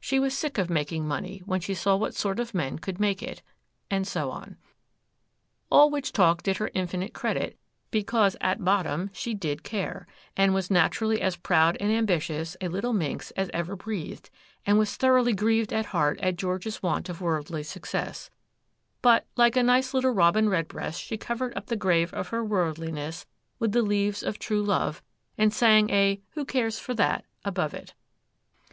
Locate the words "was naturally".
10.52-11.20